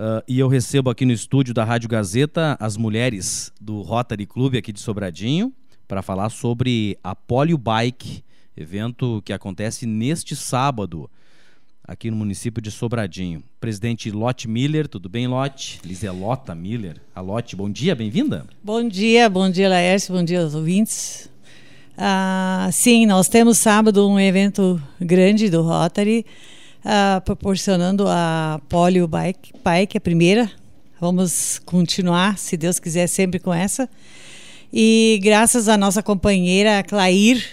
Uh, 0.00 0.24
e 0.26 0.38
eu 0.38 0.48
recebo 0.48 0.88
aqui 0.88 1.04
no 1.04 1.12
estúdio 1.12 1.52
da 1.52 1.62
Rádio 1.62 1.86
Gazeta 1.86 2.56
as 2.58 2.74
mulheres 2.74 3.52
do 3.60 3.82
Rotary 3.82 4.24
Clube 4.24 4.56
aqui 4.56 4.72
de 4.72 4.80
Sobradinho 4.80 5.52
para 5.86 6.00
falar 6.00 6.30
sobre 6.30 6.96
a 7.04 7.14
Polio 7.14 7.58
Bike, 7.58 8.24
evento 8.56 9.20
que 9.22 9.30
acontece 9.30 9.84
neste 9.84 10.34
sábado 10.34 11.10
aqui 11.86 12.10
no 12.10 12.16
município 12.16 12.62
de 12.62 12.70
Sobradinho. 12.70 13.42
Presidente 13.60 14.10
Lotte 14.10 14.48
Miller, 14.48 14.88
tudo 14.88 15.06
bem, 15.06 15.26
Lotte? 15.26 15.82
Liselota 15.84 16.54
Miller. 16.54 16.96
A 17.14 17.20
Lotte, 17.20 17.54
bom 17.54 17.68
dia, 17.68 17.94
bem-vinda. 17.94 18.46
Bom 18.64 18.88
dia, 18.88 19.28
bom 19.28 19.50
dia, 19.50 19.68
Laércio, 19.68 20.14
bom 20.14 20.24
dia 20.24 20.40
aos 20.40 20.54
ouvintes. 20.54 21.30
Ah, 21.98 22.70
sim, 22.72 23.04
nós 23.04 23.28
temos 23.28 23.58
sábado 23.58 24.08
um 24.08 24.18
evento 24.18 24.80
grande 24.98 25.50
do 25.50 25.60
Rotary, 25.60 26.24
ah, 26.84 27.20
proporcionando 27.24 28.06
a 28.08 28.60
Polio 28.68 29.06
Bike, 29.06 29.52
Bike, 29.64 29.96
a 29.98 30.00
primeira. 30.00 30.50
Vamos 31.00 31.60
continuar, 31.64 32.38
se 32.38 32.56
Deus 32.56 32.78
quiser, 32.78 33.06
sempre 33.06 33.40
com 33.40 33.52
essa. 33.52 33.88
E 34.72 35.18
graças 35.22 35.68
à 35.68 35.76
nossa 35.76 36.02
companheira 36.02 36.82
Clair, 36.82 37.44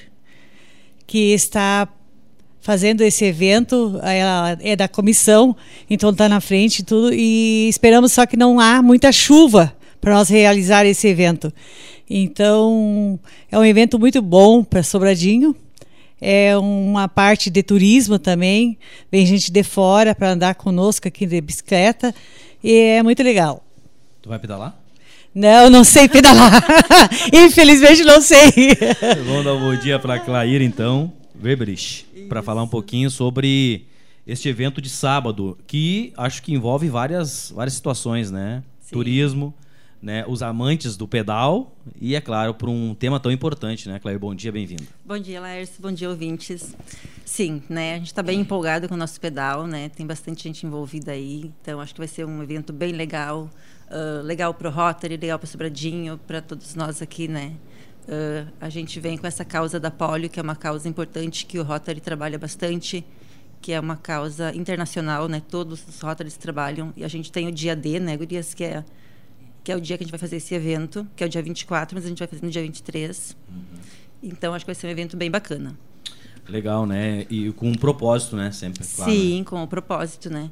que 1.05 1.33
está 1.33 1.87
fazendo 2.59 3.01
esse 3.01 3.23
evento, 3.23 3.97
ela 4.03 4.57
é 4.59 4.75
da 4.75 4.89
comissão, 4.89 5.55
então 5.89 6.09
está 6.09 6.27
na 6.27 6.41
frente 6.41 6.79
e 6.79 6.83
tudo, 6.83 7.13
e 7.13 7.69
esperamos 7.69 8.11
só 8.11 8.25
que 8.25 8.35
não 8.35 8.59
há 8.59 8.81
muita 8.81 9.11
chuva 9.11 9.73
para 10.01 10.13
nós 10.13 10.27
realizar 10.27 10.85
esse 10.85 11.07
evento. 11.07 11.51
Então, 12.09 13.19
é 13.49 13.57
um 13.57 13.63
evento 13.63 13.97
muito 13.97 14.21
bom 14.21 14.63
para 14.63 14.83
Sobradinho, 14.83 15.55
é 16.21 16.57
uma 16.57 17.07
parte 17.07 17.49
de 17.49 17.61
turismo 17.61 18.17
também. 18.17 18.77
Vem 19.11 19.25
gente 19.25 19.51
de 19.51 19.63
fora 19.63 20.15
para 20.15 20.31
andar 20.31 20.55
conosco 20.55 21.07
aqui 21.07 21.25
de 21.25 21.39
bicicleta 21.39 22.13
e 22.63 22.73
é 22.73 23.03
muito 23.03 23.21
legal. 23.23 23.63
Tu 24.21 24.29
vai 24.29 24.39
pedalar? 24.39 24.77
Não, 25.33 25.69
não 25.69 25.83
sei 25.83 26.09
pedalar. 26.09 26.63
Infelizmente 27.31 28.03
não 28.03 28.19
sei. 28.21 28.51
Vamos 29.25 29.45
dar 29.45 29.53
um 29.53 29.59
bom 29.59 29.75
dia 29.79 29.99
para 29.99 30.15
a 30.15 30.19
Clair 30.19 30.61
então, 30.61 31.13
Weberich, 31.41 32.05
para 32.27 32.41
falar 32.41 32.63
um 32.63 32.67
pouquinho 32.67 33.11
sobre 33.11 33.85
este 34.25 34.49
evento 34.49 34.81
de 34.81 34.89
sábado, 34.89 35.57
que 35.67 36.11
acho 36.17 36.41
que 36.41 36.53
envolve 36.53 36.89
várias, 36.89 37.53
várias 37.55 37.73
situações, 37.75 38.31
né? 38.31 38.63
Sim. 38.81 38.93
Turismo, 38.93 39.53
né, 40.01 40.23
os 40.27 40.41
amantes 40.41 40.95
do 40.95 41.07
pedal 41.07 41.75
e, 41.99 42.15
é 42.15 42.21
claro, 42.21 42.53
para 42.53 42.69
um 42.69 42.93
tema 42.93 43.19
tão 43.19 43.31
importante, 43.31 43.89
né, 43.89 43.99
Claire? 43.99 44.19
Bom 44.19 44.33
dia, 44.33 44.51
bem-vindo. 44.51 44.83
Bom 45.05 45.17
dia, 45.17 45.41
Laércio. 45.41 45.81
Bom 45.81 45.91
dia, 45.91 46.09
ouvintes. 46.09 46.75
Sim, 47.25 47.61
né, 47.69 47.95
a 47.95 47.97
gente 47.97 48.07
está 48.07 48.23
bem 48.23 48.39
empolgado 48.39 48.87
com 48.87 48.95
o 48.95 48.97
nosso 48.97 49.19
pedal, 49.19 49.65
né? 49.67 49.89
Tem 49.89 50.05
bastante 50.05 50.43
gente 50.43 50.65
envolvida 50.65 51.11
aí, 51.11 51.51
então 51.61 51.79
acho 51.79 51.93
que 51.93 51.99
vai 51.99 52.07
ser 52.07 52.25
um 52.25 52.41
evento 52.41 52.71
bem 52.71 52.93
legal, 52.93 53.49
uh, 53.89 54.21
legal 54.23 54.53
para 54.53 54.69
o 54.69 54.71
Rotary, 54.71 55.17
legal 55.17 55.39
para 55.39 55.45
o 55.45 55.49
Sobradinho, 55.49 56.19
para 56.25 56.41
todos 56.41 56.75
nós 56.75 57.01
aqui, 57.01 57.27
né? 57.27 57.53
Uh, 58.07 58.47
a 58.61 58.69
gente 58.69 58.99
vem 58.99 59.17
com 59.17 59.27
essa 59.27 59.43
causa 59.43 59.79
da 59.79 59.91
polio, 59.91 60.29
que 60.29 60.39
é 60.39 60.43
uma 60.43 60.55
causa 60.55 60.87
importante 60.87 61.45
que 61.45 61.59
o 61.59 61.63
Rotary 61.63 61.99
trabalha 61.99 62.39
bastante, 62.39 63.05
que 63.61 63.73
é 63.73 63.79
uma 63.79 63.97
causa 63.97 64.55
internacional, 64.55 65.27
né? 65.27 65.41
Todos 65.49 65.85
os 65.87 65.99
Rotarys 65.99 66.37
trabalham 66.37 66.93
e 66.95 67.03
a 67.03 67.07
gente 67.07 67.31
tem 67.31 67.47
o 67.47 67.51
dia 67.51 67.75
D, 67.75 67.99
né, 67.99 68.15
Gurias, 68.15 68.53
que 68.53 68.63
é 68.63 68.83
que 69.67 69.71
é 69.73 69.75
o 69.75 69.81
dia 69.81 69.97
que 69.97 70.03
a 70.03 70.05
gente 70.05 70.11
vai 70.11 70.19
fazer 70.19 70.37
esse 70.37 70.55
evento, 70.55 71.05
que 71.13 71.21
é 71.21 71.27
o 71.27 71.29
dia 71.29 71.41
24, 71.41 71.93
mas 71.93 72.05
a 72.05 72.07
gente 72.07 72.19
vai 72.19 72.27
fazer 72.29 72.41
no 72.41 72.49
dia 72.49 72.61
23. 72.61 73.35
Uhum. 73.49 73.61
Então, 74.23 74.53
acho 74.53 74.63
que 74.63 74.69
vai 74.69 74.75
ser 74.75 74.87
um 74.87 74.89
evento 74.89 75.17
bem 75.17 75.29
bacana. 75.29 75.77
Legal, 76.47 76.85
né? 76.85 77.25
E 77.29 77.51
com 77.51 77.67
um 77.67 77.75
propósito, 77.75 78.37
né? 78.37 78.49
Sempre, 78.51 78.87
claro. 78.87 79.11
Sim, 79.11 79.43
com 79.43 79.57
o 79.57 79.63
um 79.63 79.67
propósito, 79.67 80.29
né? 80.29 80.49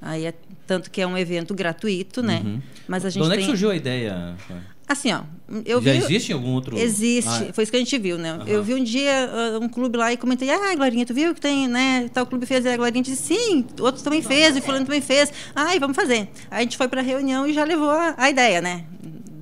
Aí 0.00 0.24
é, 0.24 0.32
tanto 0.66 0.90
que 0.90 1.02
é 1.02 1.06
um 1.06 1.14
evento 1.14 1.54
gratuito, 1.54 2.22
né? 2.22 2.40
Uhum. 2.42 2.62
Mas 2.88 3.04
a 3.04 3.10
gente 3.10 3.20
De 3.20 3.28
onde 3.28 3.36
tem... 3.36 3.44
é 3.44 3.46
que 3.46 3.50
surgiu 3.50 3.70
a 3.70 3.76
ideia? 3.76 4.34
Assim, 4.86 5.12
ó, 5.12 5.22
eu 5.64 5.80
Já 5.80 5.92
vi, 5.92 5.98
existe 5.98 6.32
algum 6.32 6.52
outro? 6.52 6.76
Existe, 6.78 7.30
ah, 7.30 7.46
é. 7.48 7.52
foi 7.52 7.64
isso 7.64 7.70
que 7.70 7.76
a 7.76 7.80
gente 7.80 7.98
viu, 7.98 8.18
né? 8.18 8.34
Uhum. 8.34 8.46
Eu 8.46 8.62
vi 8.62 8.74
um 8.74 8.84
dia 8.84 9.30
uh, 9.32 9.64
um 9.64 9.68
clube 9.68 9.96
lá 9.96 10.12
e 10.12 10.16
comentei, 10.16 10.50
ah, 10.50 10.74
Glorinha, 10.74 11.06
tu 11.06 11.14
viu 11.14 11.34
que 11.34 11.40
tem, 11.40 11.66
né? 11.66 12.10
Tal 12.12 12.26
clube 12.26 12.44
fez, 12.44 12.64
e 12.64 12.68
a 12.68 12.76
Glorinha 12.76 13.02
disse, 13.02 13.34
sim, 13.34 13.64
outros 13.80 14.02
também 14.02 14.20
fez, 14.20 14.56
e 14.56 14.60
fulano 14.60 14.84
também 14.84 15.00
fez. 15.00 15.32
Ai, 15.54 15.78
vamos 15.78 15.96
fazer. 15.96 16.28
Aí 16.50 16.58
a 16.58 16.60
gente 16.60 16.76
foi 16.76 16.86
para 16.86 17.00
a 17.00 17.04
reunião 17.04 17.46
e 17.46 17.54
já 17.54 17.64
levou 17.64 17.90
a, 17.90 18.14
a 18.16 18.28
ideia, 18.28 18.60
né? 18.60 18.84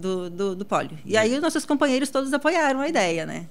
Do, 0.00 0.30
do, 0.30 0.54
do 0.56 0.64
pólio. 0.64 0.96
E 1.04 1.16
aí 1.16 1.34
os 1.34 1.42
nossos 1.42 1.64
companheiros 1.64 2.10
todos 2.10 2.32
apoiaram 2.32 2.80
a 2.80 2.88
ideia, 2.88 3.26
né? 3.26 3.46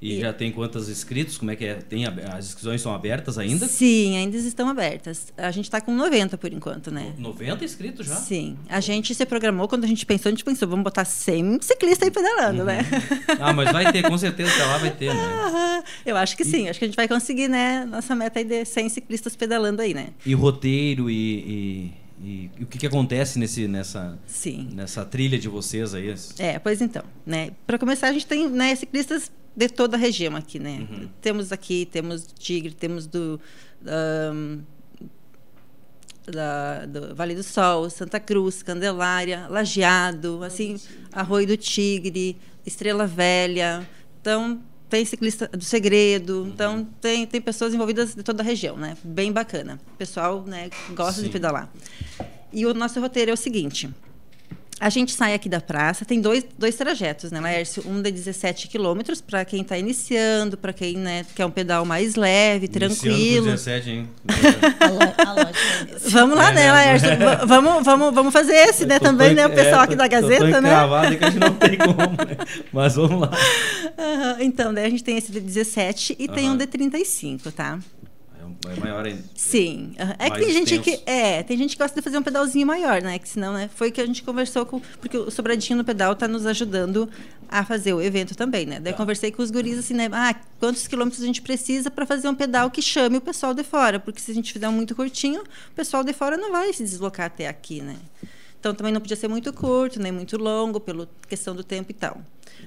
E, 0.00 0.16
e, 0.16 0.20
já 0.20 0.32
tem 0.32 0.50
quantos 0.50 0.88
inscritos? 0.88 1.36
Como 1.36 1.50
é 1.50 1.56
que 1.56 1.64
é? 1.64 1.74
Tem, 1.74 2.06
as 2.06 2.46
inscrições 2.46 2.80
são 2.80 2.94
abertas 2.94 3.36
ainda? 3.36 3.68
Sim, 3.68 4.16
ainda 4.16 4.36
estão 4.36 4.68
abertas. 4.68 5.32
A 5.36 5.50
gente 5.50 5.66
está 5.66 5.80
com 5.80 5.94
90 5.94 6.38
por 6.38 6.50
enquanto, 6.52 6.90
né? 6.90 7.12
90 7.18 7.64
inscritos 7.64 8.06
já? 8.06 8.16
Sim. 8.16 8.56
A 8.68 8.80
gente 8.80 9.14
se 9.14 9.26
programou, 9.26 9.68
quando 9.68 9.84
a 9.84 9.86
gente 9.86 10.06
pensou, 10.06 10.30
a 10.30 10.32
gente 10.32 10.44
pensou, 10.44 10.66
vamos 10.66 10.84
botar 10.84 11.04
100 11.04 11.60
ciclistas 11.60 12.08
aí 12.08 12.10
pedalando, 12.10 12.64
né? 12.64 12.78
uhum. 12.80 13.34
né? 13.34 13.38
Ah, 13.40 13.52
mas 13.52 13.70
vai 13.70 13.92
ter, 13.92 14.08
com 14.08 14.16
certeza 14.16 14.50
até 14.54 14.64
lá 14.64 14.78
vai 14.78 14.90
ter, 14.90 15.14
né? 15.14 15.84
Eu 16.06 16.16
acho 16.16 16.36
que 16.36 16.44
sim. 16.44 16.68
Acho 16.68 16.78
que 16.78 16.84
a 16.86 16.88
gente 16.88 16.96
vai 16.96 17.06
conseguir, 17.06 17.48
né? 17.48 17.84
Nossa 17.84 18.14
meta 18.14 18.38
aí 18.38 18.44
de 18.44 18.64
100 18.64 18.88
ciclistas 18.88 19.36
pedalando 19.36 19.82
aí, 19.82 19.92
né? 19.92 20.08
E 20.24 20.34
roteiro 20.34 21.10
e... 21.10 21.94
e... 21.96 22.00
E, 22.22 22.50
e, 22.58 22.64
o 22.64 22.66
que, 22.66 22.76
que 22.76 22.86
acontece 22.86 23.38
nesse, 23.38 23.66
nessa, 23.66 24.18
Sim. 24.26 24.68
nessa 24.74 25.06
trilha 25.06 25.38
de 25.38 25.48
vocês 25.48 25.94
aí? 25.94 26.14
É, 26.38 26.58
pois 26.58 26.82
então, 26.82 27.02
né? 27.24 27.52
Para 27.66 27.78
começar, 27.78 28.08
a 28.08 28.12
gente 28.12 28.26
tem 28.26 28.46
né, 28.46 28.74
ciclistas 28.74 29.32
de 29.54 29.68
toda 29.68 29.96
a 29.96 30.00
região 30.00 30.36
aqui, 30.36 30.58
né? 30.58 30.86
Uhum. 30.90 31.08
Temos 31.20 31.52
aqui, 31.52 31.86
temos 31.90 32.26
Tigre, 32.38 32.72
temos 32.72 33.06
do, 33.06 33.40
um, 34.32 34.60
da, 36.26 36.86
do 36.86 37.14
Vale 37.14 37.34
do 37.34 37.42
Sol, 37.42 37.90
Santa 37.90 38.20
Cruz, 38.20 38.62
Candelária, 38.62 39.46
Lajeado, 39.48 40.42
assim, 40.44 40.76
Arroio 41.12 41.46
do 41.46 41.56
Tigre, 41.56 42.36
Estrela 42.64 43.06
Velha. 43.06 43.88
Então, 44.20 44.62
tem 44.88 45.04
ciclista 45.04 45.48
do 45.48 45.64
Segredo, 45.64 46.42
uhum. 46.42 46.48
então 46.48 46.84
tem, 47.00 47.26
tem 47.26 47.40
pessoas 47.40 47.72
envolvidas 47.72 48.14
de 48.14 48.22
toda 48.22 48.42
a 48.42 48.44
região, 48.44 48.76
né? 48.76 48.96
Bem 49.04 49.30
bacana. 49.30 49.80
O 49.94 49.96
pessoal 49.96 50.42
né, 50.42 50.68
gosta 50.90 51.20
Sim. 51.20 51.26
de 51.26 51.30
pedalar. 51.30 51.72
E 52.52 52.66
o 52.66 52.74
nosso 52.74 53.00
roteiro 53.00 53.30
é 53.30 53.34
o 53.34 53.36
seguinte: 53.36 53.88
a 54.80 54.88
gente 54.88 55.12
sai 55.12 55.34
aqui 55.34 55.46
da 55.46 55.60
praça, 55.60 56.06
tem 56.06 56.22
dois, 56.22 56.42
dois 56.58 56.74
trajetos, 56.74 57.30
né, 57.30 57.38
Laércio? 57.38 57.82
Um 57.86 58.00
de 58.00 58.10
17 58.10 58.66
quilômetros 58.66 59.20
para 59.20 59.44
quem 59.44 59.60
está 59.60 59.76
iniciando, 59.76 60.56
para 60.56 60.72
quem 60.72 60.96
né, 60.96 61.26
quer 61.34 61.44
um 61.44 61.50
pedal 61.50 61.84
mais 61.84 62.14
leve, 62.14 62.66
tranquilo. 62.66 63.44
Com 63.44 63.52
17, 63.52 63.90
hein? 63.90 64.08
vamos 66.08 66.34
lá, 66.34 66.50
é, 66.50 66.54
né, 66.54 66.72
Laércio? 66.72 67.10
É. 67.20 67.44
Vamos, 67.44 67.84
vamos, 67.84 68.14
vamos 68.14 68.32
fazer 68.32 68.54
esse, 68.54 68.86
né, 68.86 68.98
também, 68.98 69.34
né? 69.34 69.46
O 69.46 69.50
pessoal 69.50 69.82
é, 69.82 69.84
aqui 69.84 69.96
da 69.96 70.08
Gazeta, 70.08 70.50
tô, 70.50 70.60
né? 70.60 71.16
que 71.16 71.24
a 71.24 71.30
gente 71.30 71.40
não 71.40 71.54
tem 71.54 71.76
como, 71.76 71.96
né? 71.96 72.36
Mas 72.72 72.94
vamos 72.94 73.20
lá. 73.20 73.30
Uhum, 74.00 74.36
então, 74.40 74.72
daí 74.72 74.86
a 74.86 74.90
gente 74.90 75.04
tem 75.04 75.18
esse 75.18 75.30
de 75.30 75.40
17 75.40 76.16
e 76.18 76.26
uhum. 76.26 76.34
tem 76.34 76.50
um 76.50 76.56
de 76.56 76.66
35, 76.66 77.52
tá? 77.52 77.78
É 78.68 78.78
maior 78.78 79.06
ainda. 79.06 79.22
Sim. 79.34 79.94
É 80.18 80.28
que 80.28 80.38
tem 80.38 80.52
gente 80.52 80.78
que. 80.80 81.00
É, 81.06 81.42
tem 81.42 81.56
gente 81.56 81.76
que 81.76 81.82
gosta 81.82 81.98
de 81.98 82.04
fazer 82.04 82.18
um 82.18 82.22
pedalzinho 82.22 82.66
maior, 82.66 83.00
né? 83.00 83.18
Que 83.18 83.28
senão, 83.28 83.54
né? 83.54 83.70
Foi 83.74 83.90
que 83.90 84.00
a 84.00 84.06
gente 84.06 84.22
conversou 84.22 84.66
com. 84.66 84.80
Porque 85.00 85.16
o 85.16 85.30
sobradinho 85.30 85.78
no 85.78 85.84
pedal 85.84 86.12
está 86.12 86.28
nos 86.28 86.44
ajudando 86.44 87.08
a 87.48 87.64
fazer 87.64 87.94
o 87.94 88.02
evento 88.02 88.36
também, 88.36 88.66
né? 88.66 88.78
Daí 88.78 88.92
tá. 88.92 88.98
conversei 88.98 89.32
com 89.32 89.42
os 89.42 89.50
guris 89.50 89.78
assim, 89.78 89.94
né? 89.94 90.08
Ah, 90.12 90.34
quantos 90.58 90.86
quilômetros 90.86 91.22
a 91.22 91.26
gente 91.26 91.40
precisa 91.40 91.90
para 91.90 92.04
fazer 92.04 92.28
um 92.28 92.34
pedal 92.34 92.70
que 92.70 92.82
chame 92.82 93.16
o 93.16 93.20
pessoal 93.20 93.54
de 93.54 93.64
fora? 93.64 93.98
Porque 93.98 94.20
se 94.20 94.30
a 94.30 94.34
gente 94.34 94.52
fizer 94.52 94.68
um 94.68 94.72
muito 94.72 94.94
curtinho, 94.94 95.40
o 95.40 95.74
pessoal 95.74 96.04
de 96.04 96.12
fora 96.12 96.36
não 96.36 96.52
vai 96.52 96.70
se 96.72 96.82
deslocar 96.84 97.26
até 97.26 97.48
aqui, 97.48 97.80
né? 97.80 97.96
Então 98.60 98.74
também 98.74 98.92
não 98.92 99.00
podia 99.00 99.16
ser 99.16 99.26
muito 99.26 99.50
curto, 99.54 99.98
nem 99.98 100.12
muito 100.12 100.36
longo, 100.36 100.78
pela 100.78 101.08
questão 101.26 101.56
do 101.56 101.64
tempo 101.64 101.90
e 101.90 101.94
tal. 101.94 102.22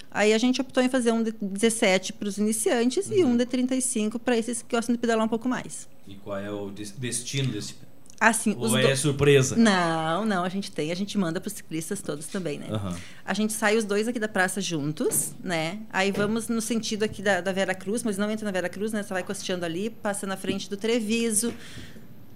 Aí 0.09 0.33
a 0.33 0.37
gente 0.39 0.59
optou 0.59 0.81
em 0.81 0.89
fazer 0.89 1.11
um 1.11 1.21
de 1.21 1.31
17 1.39 2.13
para 2.13 2.27
os 2.27 2.39
iniciantes 2.39 3.07
uhum. 3.07 3.13
e 3.13 3.23
um 3.23 3.27
uhum. 3.29 3.37
de 3.37 3.45
35 3.45 4.17
para 4.17 4.35
esses 4.35 4.63
que 4.63 4.75
gostam 4.75 4.93
de 4.93 4.99
pedalar 4.99 5.23
um 5.23 5.29
pouco 5.29 5.47
mais. 5.47 5.87
E 6.07 6.15
qual 6.15 6.37
é 6.37 6.49
o 6.51 6.71
destino 6.71 7.51
desse 7.51 7.75
Assim, 8.19 8.55
Ou 8.57 8.77
é 8.77 8.87
do... 8.89 8.95
surpresa? 8.95 9.57
Não, 9.57 10.23
não, 10.23 10.45
a 10.45 10.49
gente 10.49 10.71
tem, 10.71 10.93
a 10.93 10.95
gente 10.95 11.17
manda 11.17 11.41
para 11.41 11.47
os 11.49 11.53
ciclistas 11.53 12.01
todos 12.01 12.27
também, 12.27 12.57
né? 12.57 12.67
Uhum. 12.71 12.95
A 13.25 13.33
gente 13.33 13.51
sai 13.51 13.75
os 13.75 13.83
dois 13.83 14.07
aqui 14.07 14.17
da 14.17 14.29
praça 14.29 14.61
juntos, 14.61 15.33
né? 15.43 15.79
Aí 15.91 16.09
vamos 16.09 16.47
no 16.47 16.61
sentido 16.61 17.03
aqui 17.03 17.21
da, 17.21 17.41
da 17.41 17.51
Vera 17.51 17.75
Cruz, 17.75 18.01
mas 18.01 18.17
não 18.17 18.31
entra 18.31 18.45
na 18.45 18.51
Vera 18.51 18.69
Cruz, 18.69 18.93
né? 18.93 19.03
Você 19.03 19.13
vai 19.13 19.23
costeando 19.23 19.65
ali, 19.65 19.89
passa 19.89 20.25
na 20.25 20.37
frente 20.37 20.69
do 20.69 20.77
Treviso, 20.77 21.53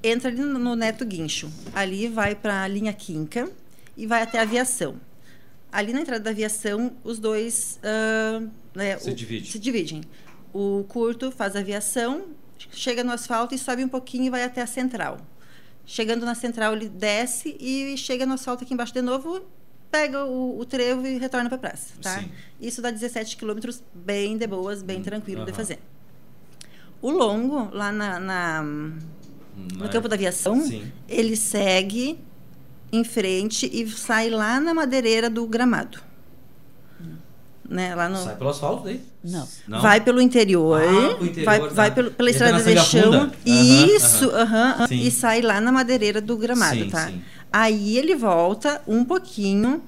entra 0.03 0.29
ali 0.29 0.39
no 0.39 0.75
Neto 0.75 1.05
Guincho. 1.05 1.51
Ali 1.73 2.07
vai 2.07 2.35
para 2.35 2.63
a 2.63 2.67
linha 2.67 2.93
Quinca 2.93 3.49
e 3.95 4.05
vai 4.05 4.21
até 4.21 4.39
a 4.39 4.43
aviação. 4.43 4.95
Ali 5.71 5.91
na 5.91 6.01
entrada 6.01 6.23
da 6.23 6.29
aviação, 6.29 6.93
os 7.03 7.19
dois 7.19 7.79
uh, 7.83 8.49
né, 8.73 8.97
se, 8.97 9.09
o, 9.09 9.13
divide. 9.13 9.51
se 9.51 9.59
dividem. 9.59 10.01
O 10.53 10.85
curto 10.87 11.31
faz 11.31 11.55
a 11.55 11.59
aviação, 11.59 12.25
chega 12.71 13.03
no 13.03 13.11
asfalto 13.11 13.53
e 13.53 13.57
sobe 13.57 13.83
um 13.83 13.89
pouquinho 13.89 14.25
e 14.25 14.29
vai 14.29 14.43
até 14.43 14.61
a 14.61 14.67
central. 14.67 15.17
Chegando 15.85 16.25
na 16.25 16.35
central, 16.35 16.73
ele 16.73 16.89
desce 16.89 17.55
e 17.59 17.97
chega 17.97 18.25
no 18.25 18.33
asfalto 18.33 18.63
aqui 18.63 18.73
embaixo 18.73 18.93
de 18.93 19.01
novo, 19.01 19.45
pega 19.91 20.25
o, 20.25 20.59
o 20.59 20.65
trevo 20.65 21.05
e 21.05 21.17
retorna 21.17 21.49
para 21.49 21.57
a 21.57 21.59
praça. 21.59 21.93
Tá? 22.01 22.23
Isso 22.59 22.81
dá 22.81 22.91
17 22.91 23.37
quilômetros 23.37 23.83
bem 23.93 24.37
de 24.37 24.47
boas, 24.47 24.81
bem 24.81 24.99
hum, 24.99 25.03
tranquilo 25.03 25.45
de 25.45 25.53
fazer. 25.53 25.79
O 27.01 27.11
longo, 27.11 27.69
lá 27.73 27.91
na, 27.91 28.19
na 28.19 28.63
no 29.75 29.89
campo 29.89 30.07
da 30.07 30.15
aviação, 30.15 30.61
Sim. 30.61 30.91
ele 31.07 31.35
segue 31.35 32.19
em 32.91 33.03
frente 33.03 33.69
e 33.71 33.87
sai 33.89 34.29
lá 34.29 34.59
na 34.59 34.73
madeireira 34.73 35.29
do 35.29 35.45
gramado. 35.47 35.99
Né, 37.69 37.93
lá 37.95 38.07
no... 38.07 38.15
Sai 38.23 38.37
pelo 38.37 38.49
asfalto 38.49 38.85
daí? 38.85 39.01
Não. 39.21 39.45
Não? 39.67 39.81
Vai 39.81 39.99
pelo 39.99 40.21
interior, 40.21 40.79
Ah, 40.81 41.21
interior, 41.21 41.43
vai, 41.45 41.59
tá. 41.59 41.67
vai 41.67 41.91
pelo- 41.93 42.11
pela 42.11 42.29
Entra 42.29 42.45
estrada 42.47 42.63
na 42.73 42.81
de 42.81 42.87
chão. 42.87 43.31
Isso, 43.45 44.29
aham. 44.29 44.87
Sim. 44.87 44.99
e 45.01 45.11
sai 45.11 45.41
lá 45.41 45.59
na 45.59 45.69
madeireira 45.69 46.21
do 46.21 46.37
gramado, 46.37 46.77
Sim, 46.79 46.89
tá? 46.89 47.07
sim. 47.07 47.21
Aí 47.51 47.97
ele 47.97 48.15
volta 48.15 48.81
um 48.87 49.03
pouquinho 49.03 49.83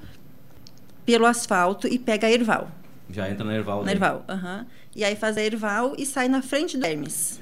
pelo 1.06 1.26
asfalto 1.26 1.88
e 1.88 1.98
pega 1.98 2.28
a 2.28 2.32
Erval. 2.32 2.70
Já 3.10 3.30
entra 3.30 3.46
na 3.46 3.56
Erval. 3.56 3.86
Na. 3.86 3.92
Erval, 3.92 4.26
aham. 4.28 4.66
E 4.94 5.04
aí 5.06 5.16
faz 5.16 5.38
a 5.38 5.42
Erval 5.42 5.94
e 5.98 6.06
sai 6.06 6.28
na 6.28 6.42
frente 6.42 6.78
do 6.78 6.86
Hermes. 6.86 7.40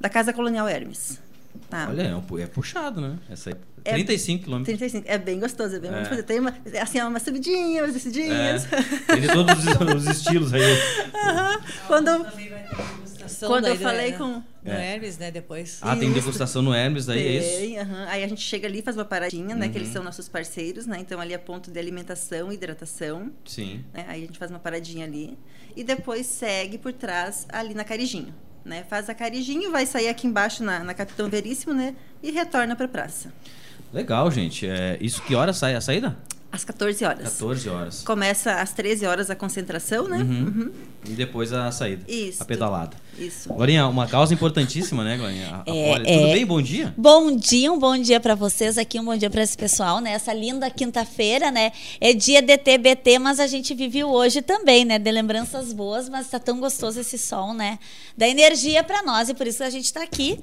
Da 0.00 0.08
Casa 0.08 0.32
Colonial 0.32 0.68
Hermes. 0.68 1.20
Tá? 1.72 1.88
Olha, 1.88 2.02
é, 2.02 2.14
um 2.14 2.38
é 2.38 2.46
puxado, 2.46 3.00
né? 3.00 3.18
Essa 3.30 3.48
aí. 3.48 3.56
É- 3.82 3.92
35 3.94 4.44
quilômetros. 4.44 4.78
35. 4.78 5.08
É 5.10 5.16
bem 5.16 5.40
gostoso, 5.40 5.74
é 5.76 5.78
bem 5.80 5.90
É. 5.90 5.94
bom 5.96 6.02
de 6.02 6.08
fazer. 6.10 6.22
Tem 6.22 6.38
uma, 6.38 6.54
assim, 6.82 7.00
uma 7.00 7.18
subidinha, 7.18 7.82
umas 7.82 7.94
descidinhas. 7.94 8.66
É, 9.08 9.16
tem 9.16 9.26
todos 9.26 9.54
os, 9.64 10.04
os 10.04 10.16
estilos 10.18 10.52
aí. 10.52 10.60
Quando, 11.86 12.26
quando 13.46 13.66
eu 13.68 13.76
falei 13.76 14.10
né? 14.12 14.18
com... 14.18 14.42
No 14.62 14.70
É. 14.70 14.92
Hermes, 14.94 15.16
né? 15.18 15.30
Depois. 15.30 15.78
Ah, 15.80 15.96
tem 15.96 16.10
Isso. 16.10 16.20
degustação 16.20 16.60
no 16.62 16.74
Hermes, 16.74 17.06
daí 17.06 17.26
é 17.26 17.38
isso? 17.38 17.56
Tem, 17.58 17.78
aham. 17.80 18.06
Aí 18.08 18.22
a 18.22 18.28
gente 18.28 18.42
chega 18.42 18.68
ali, 18.68 18.80
faz 18.82 18.96
uma 18.96 19.04
paradinha, 19.04 19.56
né? 19.56 19.66
Que 19.68 19.76
Uhum. 19.76 19.80
eles 19.82 19.92
são 19.94 20.04
nossos 20.04 20.28
parceiros, 20.28 20.86
né? 20.86 20.98
Então 21.00 21.18
ali 21.18 21.32
é 21.32 21.38
ponto 21.38 21.70
de 21.70 21.78
alimentação 21.80 22.52
e 22.52 22.54
hidratação. 22.54 23.32
Sim. 23.46 23.82
né? 23.94 24.04
Aí 24.08 24.22
a 24.22 24.26
gente 24.26 24.38
faz 24.38 24.50
uma 24.50 24.60
paradinha 24.60 25.04
ali. 25.06 25.36
E 25.74 25.82
depois 25.82 26.26
segue 26.26 26.76
por 26.78 26.92
trás 26.92 27.46
ali 27.50 27.72
na 27.74 27.82
Carijinho. 27.82 28.32
Né? 28.64 28.84
Faz 28.88 29.08
a 29.08 29.14
Carijinho, 29.14 29.70
vai 29.70 29.86
sair 29.86 30.08
aqui 30.08 30.26
embaixo 30.26 30.62
na, 30.62 30.84
na 30.84 30.94
Capitão 30.94 31.28
Veríssimo, 31.28 31.74
né? 31.74 31.94
E 32.22 32.30
retorna 32.30 32.76
para 32.76 32.86
a 32.86 32.88
praça. 32.88 33.32
Legal, 33.92 34.30
gente. 34.30 34.66
É, 34.66 34.96
isso 35.00 35.22
que 35.22 35.34
hora 35.34 35.52
sai 35.52 35.74
a 35.74 35.80
saída? 35.80 36.16
Às 36.52 36.64
14 36.64 37.02
horas. 37.06 37.22
14 37.24 37.68
horas. 37.70 38.02
Começa 38.02 38.52
às 38.60 38.72
13 38.74 39.06
horas 39.06 39.30
a 39.30 39.34
concentração, 39.34 40.06
né? 40.06 40.18
Uhum. 40.18 40.44
Uhum. 40.44 40.72
E 41.06 41.10
depois 41.12 41.50
a 41.50 41.72
saída. 41.72 42.04
Isso. 42.06 42.42
A 42.42 42.44
pedalada. 42.46 42.94
Isso. 43.18 43.48
Glorinha, 43.48 43.86
uma 43.88 44.06
causa 44.06 44.34
importantíssima, 44.34 45.02
né, 45.02 45.16
Glorinha? 45.16 45.62
É, 45.64 45.92
poli- 45.92 46.06
é. 46.10 46.18
Tudo 46.18 46.32
bem? 46.34 46.46
Bom 46.46 46.60
dia? 46.60 46.94
Bom 46.96 47.34
dia, 47.34 47.72
um 47.72 47.78
bom 47.78 47.96
dia 47.96 48.20
para 48.20 48.34
vocês 48.34 48.76
aqui, 48.76 49.00
um 49.00 49.04
bom 49.06 49.16
dia 49.16 49.30
para 49.30 49.42
esse 49.42 49.56
pessoal, 49.56 49.98
né? 50.00 50.12
Essa 50.12 50.34
linda 50.34 50.70
quinta-feira, 50.70 51.50
né? 51.50 51.72
É 51.98 52.12
dia 52.12 52.42
de 52.42 52.56
TBT, 52.58 53.18
mas 53.18 53.40
a 53.40 53.46
gente 53.46 53.72
vive 53.74 54.04
o 54.04 54.10
hoje 54.10 54.42
também, 54.42 54.84
né? 54.84 54.98
De 54.98 55.10
lembranças 55.10 55.72
boas, 55.72 56.08
mas 56.10 56.28
tá 56.28 56.38
tão 56.38 56.60
gostoso 56.60 57.00
esse 57.00 57.16
sol, 57.16 57.54
né? 57.54 57.78
Dá 58.14 58.28
energia 58.28 58.84
para 58.84 59.02
nós 59.02 59.30
e 59.30 59.34
por 59.34 59.46
isso 59.46 59.58
que 59.58 59.64
a 59.64 59.70
gente 59.70 59.86
está 59.86 60.02
aqui 60.02 60.38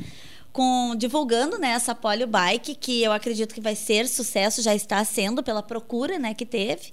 com 0.60 0.94
divulgando, 0.94 1.58
né, 1.58 1.70
essa 1.70 1.96
Polio 1.96 2.28
Bike, 2.28 2.76
que 2.76 3.02
eu 3.02 3.14
acredito 3.14 3.56
que 3.56 3.62
vai 3.62 3.76
ser 3.76 4.10
sucesso, 4.10 4.62
já 4.62 4.76
está 4.76 5.02
sendo 5.06 5.42
pela 5.42 5.64
procura, 5.64 6.20
né, 6.20 6.34
que 6.34 6.46
teve. 6.46 6.92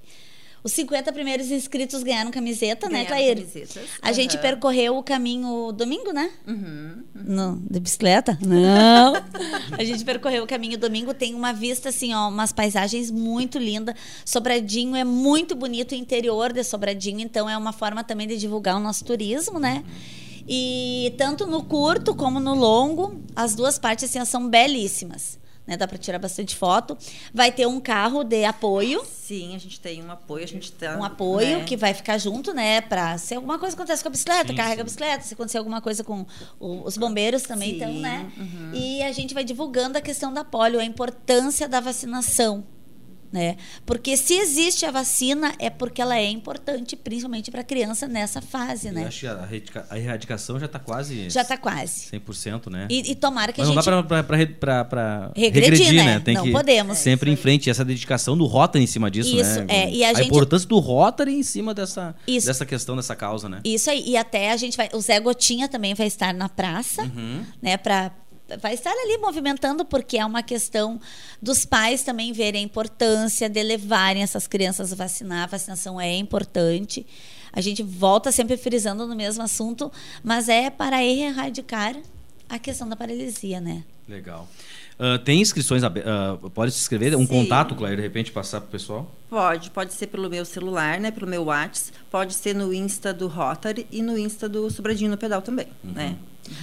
Os 0.63 0.71
50 0.71 1.11
primeiros 1.11 1.51
inscritos 1.51 2.01
ganharam 2.01 2.31
camiseta, 2.31 2.87
né, 2.87 3.03
Ganharam 3.03 3.07
Clair? 3.17 3.35
camisetas. 3.35 3.83
A 4.01 4.13
gente 4.13 4.37
percorreu 4.37 4.97
o 4.97 5.03
caminho 5.03 5.73
domingo, 5.73 6.13
né? 6.13 6.31
Uhum. 6.47 7.03
Não, 7.13 7.61
de 7.69 7.81
bicicleta? 7.81 8.39
Não. 8.41 9.15
a 9.77 9.83
gente 9.83 10.05
percorreu 10.05 10.45
o 10.45 10.47
caminho 10.47 10.77
domingo, 10.77 11.13
tem 11.13 11.35
uma 11.35 11.51
vista 11.51 11.89
assim, 11.89 12.13
ó, 12.13 12.29
umas 12.29 12.53
paisagens 12.53 13.11
muito 13.11 13.59
lindas. 13.59 13.95
Sobradinho 14.23 14.95
é 14.95 15.03
muito 15.03 15.55
bonito 15.55 15.91
o 15.91 15.95
interior 15.95 16.53
de 16.53 16.63
Sobradinho, 16.63 17.19
então 17.19 17.49
é 17.49 17.57
uma 17.57 17.73
forma 17.73 18.01
também 18.01 18.29
de 18.29 18.37
divulgar 18.37 18.77
o 18.77 18.79
nosso 18.79 19.03
turismo, 19.03 19.59
né? 19.59 19.83
E 20.47 21.13
tanto 21.17 21.45
no 21.45 21.63
curto 21.63 22.15
como 22.15 22.39
no 22.39 22.53
longo, 22.55 23.19
as 23.35 23.53
duas 23.55 23.77
partes 23.77 24.05
assim, 24.09 24.23
são 24.25 24.47
belíssimas. 24.49 25.37
Né? 25.65 25.75
Dá 25.75 25.85
para 25.85 25.97
tirar 25.97 26.17
bastante 26.17 26.55
foto. 26.55 26.97
Vai 27.33 27.51
ter 27.51 27.67
um 27.67 27.77
carro 27.81 28.23
de 28.23 28.45
apoio 28.45 29.03
Sim, 29.05 29.53
a 29.53 29.57
gente 29.57 29.77
tem 29.81 30.01
um 30.01 30.09
apoio, 30.09 30.45
a 30.45 30.47
gente 30.47 30.71
tá, 30.71 30.97
um 30.97 31.03
apoio 31.03 31.57
né? 31.57 31.63
que 31.65 31.75
vai 31.75 31.93
ficar 31.93 32.17
junto, 32.17 32.53
né? 32.53 32.79
Pra 32.79 33.17
se 33.17 33.35
alguma 33.35 33.59
coisa 33.59 33.75
acontece 33.75 34.01
com 34.01 34.07
a 34.07 34.11
bicicleta, 34.11 34.47
Sim, 34.47 34.55
carrega 34.55 34.75
sim. 34.75 34.81
a 34.81 34.83
bicicleta, 34.85 35.23
se 35.25 35.33
acontecer 35.33 35.57
alguma 35.57 35.81
coisa 35.81 36.01
com 36.05 36.25
o- 36.57 36.83
os 36.85 36.97
bombeiros 36.97 37.43
também, 37.43 37.71
Sim, 37.71 37.75
então, 37.75 37.91
né? 37.95 38.31
uhum. 38.37 38.71
E 38.73 39.01
a 39.03 39.11
gente 39.11 39.33
vai 39.33 39.43
divulgando 39.43 39.97
a 39.97 40.01
questão 40.01 40.31
da 40.33 40.45
polio, 40.45 40.79
a 40.79 40.85
importância 40.85 41.67
da 41.67 41.81
vacinação. 41.81 42.63
Né? 43.29 43.57
Porque 43.85 44.15
se 44.15 44.35
existe 44.35 44.85
a 44.85 44.91
vacina 44.91 45.53
é 45.59 45.69
porque 45.69 46.01
ela 46.01 46.17
é 46.17 46.29
importante, 46.29 46.95
principalmente 46.95 47.51
para 47.51 47.59
a 47.59 47.63
criança 47.63 48.07
nessa 48.07 48.41
fase, 48.41 48.87
Eu 48.87 48.93
né? 48.93 49.05
acho 49.05 49.19
que 49.19 49.27
a, 49.27 49.31
erradica- 49.33 49.85
a 49.89 49.99
erradicação 49.99 50.57
já 50.57 50.65
está 50.65 50.79
quase 50.79 51.29
Já 51.29 51.41
está 51.41 51.57
quase. 51.57 52.07
100%, 52.09 52.69
né? 52.71 52.87
E, 52.89 53.11
e 53.11 53.15
tomara 53.15 53.51
que 53.51 53.59
Mas 53.59 53.67
a 53.67 53.73
não 53.73 53.81
gente 53.81 53.91
dá 53.91 54.03
pra, 54.03 54.23
pra, 54.23 54.45
pra- 54.47 54.85
pra 54.85 55.31
Regredir, 55.35 55.93
né? 55.93 56.21
Tem 56.21 56.35
Não 56.35 56.43
que 56.45 56.51
podemos. 56.53 56.97
sempre 56.99 57.29
em 57.29 57.35
frente. 57.35 57.69
Essa 57.69 57.83
dedicação 57.83 58.37
do 58.37 58.45
Rotary 58.45 58.83
em 58.85 58.87
cima 58.87 59.11
disso, 59.11 59.35
Isso, 59.35 59.59
né? 59.59 59.65
é, 59.67 59.89
e 59.91 60.05
a 60.05 60.13
gente- 60.13 60.27
importância 60.27 60.67
do 60.67 60.79
Rotary 60.79 61.33
em 61.33 61.43
cima 61.43 61.73
dessa, 61.73 62.15
Isso. 62.25 62.47
dessa 62.47 62.65
questão, 62.65 62.95
dessa 62.95 63.13
causa, 63.15 63.49
né? 63.49 63.59
Isso 63.65 63.89
aí. 63.89 64.03
E 64.07 64.15
até 64.15 64.51
a 64.51 64.57
gente 64.57 64.77
vai. 64.77 64.89
O 64.93 65.01
Zé 65.01 65.19
Gotinha 65.19 65.67
também 65.67 65.93
vai 65.93 66.07
estar 66.07 66.33
na 66.33 66.47
praça, 66.47 67.03
Uhum. 67.03 67.43
né? 67.61 67.75
Pra, 67.75 68.09
vai 68.61 68.73
estar 68.73 68.91
ali 68.91 69.17
movimentando, 69.17 69.83
porque 69.83 70.17
é 70.17 70.25
uma 70.25 70.43
questão 70.43 70.99
dos 71.41 71.65
pais 71.65 72.03
também 72.03 72.31
verem 72.31 72.61
a 72.61 72.63
importância 72.63 73.49
de 73.49 73.61
levarem 73.61 74.23
essas 74.23 74.47
crianças 74.47 74.93
a 74.93 74.95
vacinar. 74.95 75.43
A 75.43 75.47
vacinação 75.47 75.99
é 75.99 76.15
importante. 76.15 77.05
A 77.51 77.61
gente 77.61 77.83
volta 77.83 78.31
sempre 78.31 78.57
frisando 78.57 79.07
no 79.07 79.15
mesmo 79.15 79.43
assunto, 79.43 79.91
mas 80.23 80.47
é 80.47 80.69
para 80.69 81.03
erradicar 81.03 81.95
a 82.47 82.59
questão 82.59 82.87
da 82.87 82.95
paralisia, 82.95 83.59
né? 83.59 83.83
Legal. 84.07 84.47
Ah, 84.99 85.19
tem 85.19 85.41
inscrições 85.41 85.83
abertas? 85.83 86.11
pode 86.53 86.71
se 86.71 86.79
inscrever? 86.79 87.15
Um 87.15 87.19
Sim. 87.19 87.27
contato, 87.27 87.75
Claire, 87.75 87.97
de 87.97 88.01
repente 88.01 88.31
passar 88.31 88.61
pro 88.61 88.71
pessoal? 88.71 89.11
Pode, 89.29 89.69
pode 89.69 89.93
ser 89.93 90.07
pelo 90.07 90.29
meu 90.29 90.43
celular, 90.43 90.99
né? 90.99 91.11
Pelo 91.11 91.27
meu 91.27 91.43
WhatsApp, 91.45 91.97
pode 92.09 92.33
ser 92.33 92.55
no 92.55 92.73
Insta 92.73 93.13
do 93.13 93.27
Rotary 93.27 93.85
e 93.91 94.01
no 94.01 94.17
Insta 94.17 94.49
do 94.49 94.69
Sobradinho 94.71 95.11
no 95.11 95.17
Pedal 95.17 95.41
também, 95.41 95.67
né? 95.83 96.17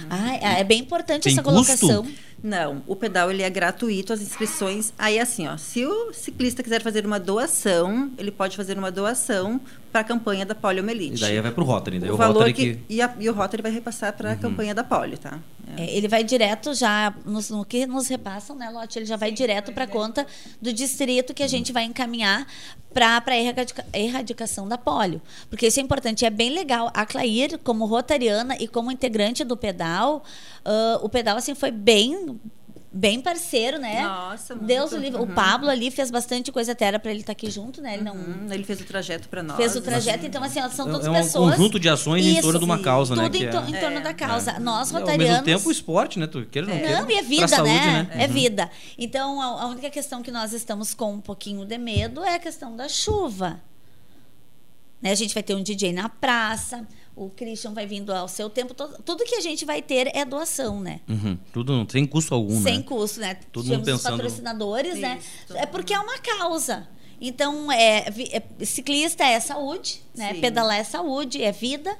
Ah, 0.09 0.35
é 0.59 0.63
bem 0.63 0.79
importante 0.79 1.23
Tem 1.23 1.33
essa 1.33 1.43
custo? 1.43 1.55
colocação. 1.77 2.07
Não, 2.43 2.83
o 2.85 2.95
pedal 2.95 3.31
ele 3.31 3.41
é 3.41 3.49
gratuito, 3.49 4.13
as 4.13 4.21
inscrições. 4.21 4.93
Aí 4.99 5.19
assim, 5.19 5.47
ó, 5.47 5.57
se 5.57 5.83
o 5.85 6.13
ciclista 6.13 6.61
quiser 6.61 6.81
fazer 6.83 7.03
uma 7.05 7.19
doação, 7.19 8.11
ele 8.19 8.29
pode 8.29 8.55
fazer 8.55 8.77
uma 8.77 8.91
doação 8.91 9.59
para 9.91 10.01
a 10.01 10.03
campanha 10.03 10.45
da 10.45 10.53
poliomielite. 10.53 11.15
E 11.17 11.19
daí 11.27 11.41
vai 11.41 11.51
pro 11.51 11.63
Rotary. 11.63 11.97
Daí 11.99 12.11
o, 12.11 12.13
o 12.13 12.17
valor 12.17 12.33
Rotary 12.33 12.53
que, 12.53 12.75
que... 12.75 12.79
E, 12.93 13.01
a- 13.01 13.15
e 13.19 13.29
o 13.29 13.33
Rotary 13.33 13.63
vai 13.63 13.71
repassar 13.71 14.13
para 14.13 14.33
a 14.33 14.35
campanha 14.35 14.75
da 14.75 14.83
polio, 14.83 15.17
tá? 15.17 15.39
É. 15.77 15.83
É, 15.83 15.95
ele 15.97 16.07
vai 16.07 16.23
direto 16.23 16.73
já, 16.73 17.13
nos- 17.25 17.49
no, 17.49 17.65
que 17.65 17.85
nos 17.85 18.07
repassam, 18.07 18.55
né, 18.55 18.69
Lote? 18.69 18.99
Ele 18.99 19.05
já 19.05 19.15
vai 19.15 19.31
direto 19.31 19.71
para 19.71 19.85
a 19.85 19.87
conta 19.87 20.25
do 20.61 20.71
distrito 20.71 21.33
que 21.33 21.43
a 21.43 21.47
gente 21.47 21.71
vai 21.71 21.83
encaminhar 21.85 22.47
para 22.93 23.21
a 23.25 23.37
erradica, 23.37 23.85
erradicação 23.93 24.67
da 24.67 24.77
polio. 24.77 25.21
Porque 25.49 25.67
isso 25.67 25.79
é 25.79 25.83
importante. 25.83 26.25
É 26.25 26.29
bem 26.29 26.51
legal. 26.51 26.89
A 26.93 27.05
Clair, 27.05 27.57
como 27.63 27.85
rotariana 27.85 28.55
e 28.59 28.67
como 28.67 28.91
integrante 28.91 29.43
do 29.43 29.57
pedal, 29.57 30.23
ah, 30.63 30.99
o 31.01 31.09
pedal 31.09 31.37
assim, 31.37 31.55
foi 31.55 31.71
bem. 31.71 32.39
Bem 32.97 33.19
parceiro, 33.19 33.77
né? 33.77 34.03
Nossa, 34.03 34.55
muito. 34.55 34.67
Deus 34.67 34.93
o 34.93 34.97
livre. 34.97 35.19
O 35.19 35.23
Uhum. 35.25 35.33
Pablo 35.35 35.69
ali 35.69 35.91
fez 35.91 36.09
bastante 36.09 36.49
coisa, 36.49 36.71
até 36.71 36.85
era 36.85 36.97
para 36.97 37.11
ele 37.11 37.19
estar 37.19 37.33
aqui 37.33 37.51
junto, 37.51 37.81
né? 37.81 37.95
Ele 37.95 38.03
não 38.05 38.15
Hum, 38.15 38.47
ele 38.49 38.63
fez 38.63 38.79
o 38.79 38.85
trajeto 38.85 39.27
para 39.27 39.43
nós. 39.43 39.57
fez 39.57 39.75
o 39.75 39.81
trajeto, 39.81 40.25
então 40.25 40.41
assim, 40.41 40.61
ó, 40.61 40.69
são 40.69 40.87
É- 40.87 40.91
todas 40.93 41.05
é 41.07 41.09
um 41.09 41.13
pessoas. 41.13 41.55
conjunto 41.57 41.77
de 41.77 41.89
ações 41.89 42.25
em 42.25 42.31
Isso, 42.31 42.41
torno 42.43 42.57
de 42.59 42.63
uma 42.63 42.79
causa, 42.79 43.13
né? 43.13 43.23
Tudo 43.23 43.35
em, 43.35 43.49
to- 43.49 43.57
é- 43.57 43.69
em 43.69 43.79
torno 43.81 43.97
É, 43.97 44.01
da 44.01 44.13
causa. 44.13 44.57
Nós, 44.59 44.93
Ao 44.95 45.01
rotarianos. 45.01 45.29
mesmo 45.41 45.43
tempo, 45.43 45.67
o 45.67 45.71
esporte, 45.73 46.17
né? 46.17 46.25
Tu 46.25 46.45
queira 46.45 46.65
não 46.69 46.77
queira. 46.79 47.01
Não, 47.01 47.11
e 47.11 47.15
é 47.15 47.21
vida, 47.21 47.47
saúde, 47.49 47.69
né? 47.73 48.07
É 48.13 48.27
Uhum. 48.27 48.31
vida. 48.33 48.71
Então, 48.97 49.41
a, 49.41 49.63
a 49.63 49.65
única 49.67 49.89
questão 49.89 50.23
que 50.23 50.31
nós 50.31 50.53
estamos 50.53 50.93
com 50.93 51.15
um 51.15 51.19
pouquinho 51.19 51.65
de 51.65 51.77
medo 51.77 52.23
é 52.23 52.35
a 52.35 52.39
questão 52.39 52.77
da 52.77 52.87
chuva. 52.87 53.59
Né? 55.01 55.11
A 55.11 55.15
gente 55.15 55.33
vai 55.33 55.43
ter 55.43 55.53
um 55.53 55.61
DJ 55.61 55.91
na 55.91 56.07
praça, 56.07 56.87
o 57.15 57.29
Christian 57.29 57.73
vai 57.73 57.85
vindo 57.87 58.11
ao 58.13 58.27
seu 58.27 58.49
tempo. 58.49 58.73
todo- 58.73 59.01
tudo 59.03 59.23
que 59.23 59.35
a 59.35 59.41
gente 59.41 59.63
vai 59.65 59.81
ter 59.81 60.11
é 60.15 60.25
doação, 60.25 60.81
né? 60.81 60.99
Uhum. 61.07 61.37
Tudo 61.53 61.71
não 61.73 61.85
tem 61.85 62.05
custo 62.05 62.33
algum, 62.33 62.61
Sem 62.61 62.77
né? 62.77 62.83
custo, 62.83 63.19
né? 63.19 63.35
Todo 63.51 63.63
Temos 63.65 63.77
mundo 63.77 63.85
pensando- 63.85 64.17
patrocinadores, 64.17 64.99
né? 64.99 65.19
Isso. 65.45 65.57
É 65.57 65.65
porque 65.65 65.93
é 65.93 65.99
uma 65.99 66.17
causa. 66.19 66.87
Então, 67.21 67.71
é, 67.71 68.05
é- 68.31 68.65
ciclista 68.65 69.23
é 69.23 69.39
saúde, 69.39 70.01
né? 70.13 70.33
Sim. 70.33 70.41
Pedalar 70.41 70.77
é 70.77 70.83
saúde, 70.83 71.41
é 71.41 71.51
vida. 71.51 71.97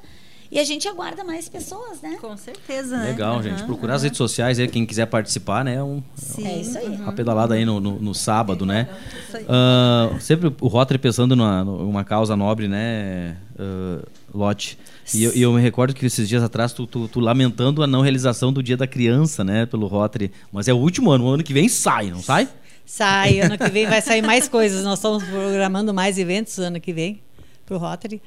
E 0.52 0.60
a 0.60 0.64
gente 0.64 0.88
aguarda 0.88 1.24
mais 1.24 1.50
pessoas, 1.50 2.02
né? 2.02 2.18
Com 2.22 2.38
certeza, 2.38 2.98
né? 2.98 3.08
Legal, 3.08 3.42
gente. 3.42 3.58
Aham, 3.60 3.66
Procurar 3.66 3.96
as 3.96 4.02
aham. 4.02 4.06
redes 4.06 4.18
sociais 4.18 4.60
aí, 4.60 4.68
quem 4.68 4.86
quiser 4.86 5.08
participar, 5.08 5.66
né? 5.66 5.82
Um, 5.82 6.02
Sim, 6.16 6.48
É 6.48 6.58
isso 6.60 6.78
aí. 6.78 6.86
uhum. 6.88 6.96
uma 7.04 7.14
pedalada 7.14 7.56
aí 7.56 7.66
no, 7.66 7.80
no, 7.80 8.00
no 8.00 8.14
sábado, 8.14 8.66
né? 8.66 8.88
Isso 9.28 9.38
aí. 9.38 9.46
Ah, 9.50 10.16
sempre 10.20 10.54
o 10.62 10.68
Rotary 10.68 11.00
pensando 11.00 11.36
numa, 11.36 11.64
numa 11.64 12.04
causa 12.04 12.36
nobre, 12.36 12.68
né, 12.68 13.38
ah, 13.60 14.04
Lote? 14.34 14.78
E 15.14 15.24
eu, 15.24 15.36
e 15.36 15.42
eu 15.42 15.54
me 15.54 15.62
recordo 15.62 15.94
que 15.94 16.06
esses 16.06 16.28
dias 16.28 16.42
atrás 16.44 16.74
tu, 16.74 16.86
tu, 16.88 17.08
tu 17.08 17.20
lamentando 17.20 17.84
a 17.84 17.88
não 17.88 18.02
realização 18.02 18.52
do 18.52 18.62
Dia 18.64 18.76
da 18.78 18.88
Criança, 18.88 19.44
né, 19.44 19.66
pelo 19.66 19.88
Rotary. 19.88 20.32
Mas 20.52 20.68
é 20.68 20.74
o 20.74 20.78
último 20.78 21.12
ano, 21.12 21.26
o 21.26 21.30
ano 21.30 21.44
que 21.44 21.54
vem 21.54 21.68
sai, 21.70 22.10
não 22.12 22.22
sai? 22.22 22.48
Sai, 22.86 23.40
ano 23.40 23.58
que 23.58 23.70
vem 23.70 23.88
vai 23.88 24.02
sair 24.02 24.22
mais 24.22 24.48
coisas. 24.50 24.84
Nós 24.84 25.00
estamos 25.00 25.24
programando 25.24 25.94
mais 25.94 26.18
eventos 26.20 26.58
ano 26.60 26.80
que 26.80 26.94
vem 26.94 27.20
para 27.66 27.76
o 27.76 27.80
Rotary. 27.80 28.22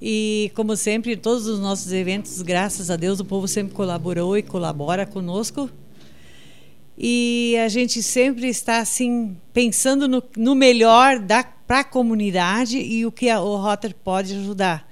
E, 0.00 0.52
como 0.54 0.76
sempre, 0.76 1.16
todos 1.16 1.46
os 1.46 1.58
nossos 1.58 1.92
eventos, 1.92 2.40
graças 2.42 2.90
a 2.90 2.96
Deus, 2.96 3.18
o 3.18 3.24
povo 3.24 3.48
sempre 3.48 3.74
colaborou 3.74 4.38
e 4.38 4.42
colabora 4.42 5.04
conosco. 5.04 5.68
e 6.96 7.56
a 7.64 7.68
gente 7.68 8.02
sempre 8.02 8.48
está 8.48 8.78
assim 8.78 9.36
pensando 9.52 10.08
no, 10.08 10.22
no 10.36 10.54
melhor 10.54 11.20
para 11.66 11.80
a 11.80 11.84
comunidade 11.84 12.78
e 12.78 13.06
o 13.06 13.12
que 13.12 13.28
a, 13.28 13.40
o 13.40 13.56
Rotary 13.56 13.94
pode 13.94 14.34
ajudar. 14.34 14.88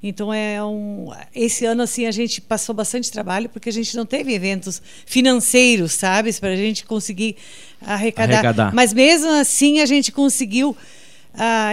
Então 0.00 0.32
é 0.32 0.62
um 0.62 1.10
esse 1.34 1.64
ano 1.64 1.82
assim 1.82 2.06
a 2.06 2.12
gente 2.12 2.40
passou 2.40 2.72
bastante 2.72 3.10
trabalho 3.10 3.48
porque 3.48 3.68
a 3.68 3.72
gente 3.72 3.96
não 3.96 4.06
teve 4.06 4.32
eventos 4.32 4.80
financeiros, 5.04 5.92
sabe, 5.92 6.32
para 6.34 6.50
a 6.50 6.56
gente 6.56 6.84
conseguir 6.84 7.36
arrecadar. 7.80 8.34
arrecadar. 8.34 8.74
Mas 8.74 8.92
mesmo 8.92 9.28
assim 9.30 9.80
a 9.80 9.86
gente 9.86 10.12
conseguiu 10.12 10.76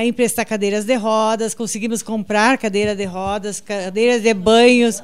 emprestar 0.05 0.45
cadeiras 0.45 0.85
de 0.85 0.95
rodas, 0.95 1.53
conseguimos 1.53 2.01
comprar 2.01 2.57
cadeira 2.57 2.95
de 2.95 3.05
rodas, 3.05 3.59
cadeiras 3.59 4.21
de 4.21 4.33
banhos 4.33 5.01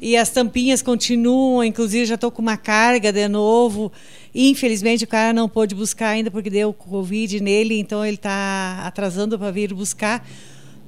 e 0.00 0.16
as 0.16 0.30
tampinhas 0.30 0.82
continuam. 0.82 1.64
Inclusive 1.64 2.06
já 2.06 2.14
estou 2.14 2.30
com 2.30 2.42
uma 2.42 2.56
carga 2.56 3.12
de 3.12 3.28
novo. 3.28 3.90
Infelizmente 4.34 5.04
o 5.04 5.08
cara 5.08 5.32
não 5.32 5.48
pôde 5.48 5.74
buscar 5.74 6.10
ainda 6.10 6.30
porque 6.30 6.50
deu 6.50 6.72
covid 6.72 7.40
nele, 7.40 7.78
então 7.78 8.04
ele 8.04 8.16
está 8.16 8.82
atrasando 8.84 9.38
para 9.38 9.50
vir 9.50 9.72
buscar 9.72 10.24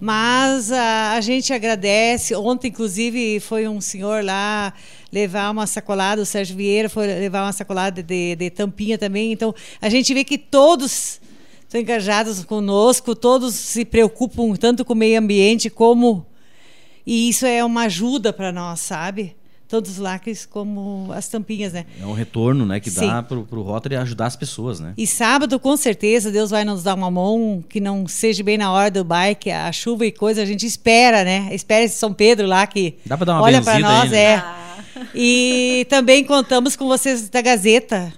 mas 0.00 0.70
a, 0.70 1.12
a, 1.12 1.20
gente 1.20 1.52
agradece. 1.52 2.35
Ontem, 2.35 2.68
inclusive, 2.68 3.40
foi 3.40 3.66
um 3.66 3.80
senhor 3.80 4.23
lá 4.23 4.73
levar 5.11 5.50
uma 5.50 5.66
sacolada, 5.66 6.20
o 6.20 6.26
Sérgio 6.26 6.56
Vieira 6.56 6.88
foi 6.88 7.06
levar 7.06 7.44
uma 7.44 7.52
sacolada 7.52 8.02
de, 8.02 8.37
de 8.37 8.50
tampinha 8.50 8.99
também. 8.99 9.32
Então, 9.32 9.54
a 9.80 9.88
gente 9.88 10.12
vê 10.12 10.23
que 10.23 10.37
todos 10.37 11.20
estão 11.76 11.80
engajados 11.80 12.45
conosco, 12.45 13.14
todos 13.14 13.54
se 13.54 13.85
preocupam 13.85 14.54
tanto 14.54 14.85
com 14.85 14.92
o 14.92 14.97
meio 14.97 15.18
ambiente 15.18 15.68
como. 15.68 16.26
E 17.06 17.28
isso 17.28 17.47
é 17.47 17.64
uma 17.64 17.83
ajuda 17.83 18.33
para 18.33 18.50
nós, 18.50 18.80
sabe? 18.80 19.37
tanto 19.68 19.88
os 19.88 19.99
lacres 19.99 20.47
como 20.47 21.09
as 21.12 21.26
tampinhas, 21.26 21.73
né? 21.73 21.87
É 22.00 22.06
um 22.06 22.12
retorno, 22.12 22.64
né, 22.64 22.78
que 22.78 22.88
Sim. 22.88 23.09
dá 23.09 23.21
para 23.21 23.37
o 23.37 23.62
Rotary 23.62 23.97
ajudar 23.97 24.26
as 24.26 24.37
pessoas, 24.37 24.78
né? 24.78 24.95
E 24.97 25.09
sábado, 25.09 25.59
com 25.59 25.76
certeza, 25.76 26.30
Deus 26.30 26.50
vai 26.50 26.64
nos 26.64 26.85
dar 26.85 26.95
uma 26.95 27.11
mão 27.11 27.64
que 27.68 27.80
não 27.80 28.06
seja 28.06 28.45
bem 28.45 28.56
na 28.56 28.71
hora 28.71 28.92
do 28.92 29.02
bike, 29.02 29.50
a 29.50 29.73
chuva 29.73 30.06
e 30.06 30.12
coisa, 30.12 30.40
a 30.40 30.45
gente 30.45 30.64
espera, 30.64 31.25
né? 31.25 31.49
Espera 31.50 31.85
esse 31.85 31.99
São 31.99 32.14
Pedro 32.14 32.47
lá 32.47 32.64
que 32.64 32.97
dá 33.04 33.16
para 33.16 33.26
dar 33.26 33.33
uma 33.35 33.42
olha 33.42 33.61
para 33.61 33.80
nós, 33.80 34.04
aí, 34.04 34.11
né? 34.11 34.23
é. 34.23 34.35
Ah. 34.37 34.76
E 35.12 35.85
também 35.90 36.23
contamos 36.23 36.76
com 36.76 36.87
vocês 36.87 37.28
da 37.28 37.42
Gazeta, 37.42 38.12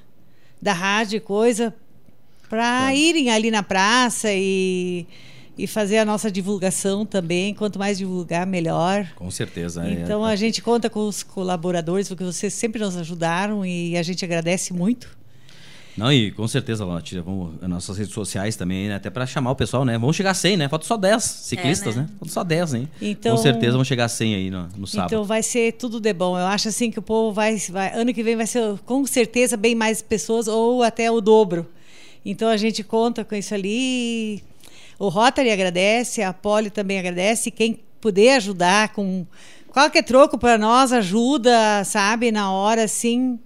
da 0.61 0.75
rádio 0.75 1.17
e 1.17 1.21
coisa, 1.21 1.75
para 2.49 2.95
irem 2.95 3.31
ali 3.31 3.51
na 3.51 3.63
praça 3.63 4.33
e 4.33 5.07
e 5.59 5.67
fazer 5.67 5.99
a 5.99 6.05
nossa 6.05 6.31
divulgação 6.31 7.05
também. 7.05 7.53
Quanto 7.53 7.79
mais 7.79 7.99
divulgar, 7.99 8.47
melhor. 8.47 9.07
Com 9.17 9.31
certeza. 9.31 9.85
É. 9.85 9.93
Então 9.93 10.27
é. 10.27 10.33
a 10.33 10.37
gente 10.37 10.63
conta 10.63 10.89
com 10.89 11.07
os 11.07 11.25
colaboradores, 11.25 12.09
porque 12.09 12.23
vocês 12.23 12.55
sempre 12.55 12.81
nos 12.81 12.97
ajudaram 12.97 13.67
e 13.67 13.97
a 13.97 14.03
gente 14.03 14.25
agradece 14.25 14.73
muito. 14.73 15.19
Não, 15.97 16.13
e 16.13 16.31
com 16.31 16.47
certeza, 16.47 16.85
Lotte, 16.85 17.19
vamos 17.19 17.55
as 17.61 17.69
nossas 17.69 17.99
redes 17.99 18.15
sociais 18.15 18.55
também, 18.55 18.87
né? 18.87 18.95
Até 18.95 19.11
para 19.11 19.27
chamar 19.27 19.51
o 19.51 19.57
pessoal, 19.57 19.85
né? 19.85 19.99
Vamos 19.99 20.15
chegar 20.15 20.31
a 20.31 20.35
100, 20.35 20.57
né? 20.57 20.69
Falta 20.69 20.87
só 20.87 20.97
10 20.97 21.25
ciclistas, 21.25 21.97
é, 21.97 21.99
né? 21.99 22.07
né? 22.09 22.15
Falta 22.21 22.33
só 22.33 22.45
10, 22.45 22.75
hein? 22.75 22.89
Então, 23.03 23.35
com 23.35 23.43
certeza 23.43 23.73
vamos 23.73 23.89
chegar 23.89 24.05
a 24.05 24.09
100 24.09 24.35
aí 24.37 24.49
no, 24.49 24.69
no 24.77 24.87
sábado. 24.87 25.09
Então 25.09 25.25
vai 25.25 25.43
ser 25.43 25.73
tudo 25.73 25.99
de 25.99 26.13
bom. 26.13 26.39
Eu 26.39 26.47
acho 26.47 26.69
assim 26.69 26.89
que 26.93 27.01
o 27.01 27.03
povo 27.03 27.33
vai, 27.33 27.57
vai 27.69 28.01
ano 28.01 28.15
que 28.15 28.23
vem 28.23 28.37
vai 28.37 28.47
ser 28.47 28.79
com 28.87 29.05
certeza 29.05 29.57
bem 29.57 29.75
mais 29.75 30.01
pessoas 30.01 30.47
ou 30.47 30.85
até 30.85 31.11
o 31.11 31.21
dobro. 31.21 31.67
Então 32.25 32.49
a 32.49 32.57
gente 32.57 32.83
conta 32.83 33.25
com 33.25 33.35
isso 33.35 33.55
ali 33.55 34.43
o 34.99 35.09
Rotary 35.09 35.51
agradece, 35.51 36.23
a 36.23 36.33
Poli 36.33 36.71
também 36.71 36.99
agradece. 36.99 37.51
Quem 37.51 37.79
puder 38.01 38.37
ajudar 38.37 38.93
com 38.93 39.25
qualquer 39.69 40.03
troco 40.03 40.37
para 40.37 40.59
nós 40.59 40.93
ajuda, 40.93 41.85
sabe, 41.85 42.33
na 42.33 42.51
hora, 42.51 42.89
sim. 42.89 43.39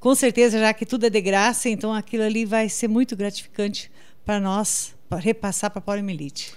Com 0.00 0.14
certeza, 0.14 0.58
já 0.58 0.72
que 0.74 0.84
tudo 0.84 1.06
é 1.06 1.10
de 1.10 1.20
graça, 1.20 1.68
então 1.68 1.94
aquilo 1.94 2.24
ali 2.24 2.44
vai 2.44 2.68
ser 2.68 2.88
muito 2.88 3.16
gratificante 3.16 3.90
para 4.24 4.38
nós, 4.38 4.94
para 5.08 5.18
repassar 5.18 5.70
para 5.70 5.78
a 5.78 5.82
Poliomielite. 5.82 6.52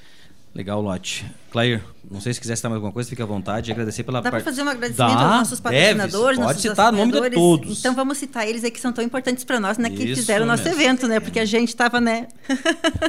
Legal, 0.53 0.81
Lote. 0.81 1.25
Claire, 1.49 1.81
não 2.09 2.19
sei 2.19 2.33
se 2.33 2.41
quiser 2.41 2.57
citar 2.57 2.69
mais 2.69 2.77
alguma 2.77 2.91
coisa, 2.91 3.09
fique 3.09 3.21
à 3.21 3.25
vontade. 3.25 3.71
Agradecer 3.71 4.03
pela 4.03 4.21
Dá 4.21 4.29
para 4.29 4.41
fazer 4.41 4.63
um 4.63 4.67
agradecimento 4.67 5.17
Dá, 5.17 5.23
aos 5.23 5.37
nossos 5.39 5.59
patrocinadores, 5.61 6.37
deve, 6.37 6.47
Pode 6.47 6.61
citar 6.61 6.93
o 6.93 6.97
nome 6.97 7.11
de 7.11 7.29
todos. 7.35 7.79
Então 7.79 7.95
vamos 7.95 8.17
citar 8.17 8.47
eles 8.47 8.63
aí 8.63 8.71
que 8.71 8.79
são 8.79 8.91
tão 8.91 9.03
importantes 9.03 9.45
para 9.45 9.59
nós, 9.61 9.77
né? 9.77 9.87
Isso 9.87 9.97
que 9.97 10.15
fizeram 10.15 10.45
o 10.45 10.47
nosso 10.47 10.67
evento, 10.67 11.07
né? 11.07 11.21
Porque 11.21 11.39
a 11.39 11.45
gente 11.45 11.69
estava, 11.69 12.01
né? 12.01 12.27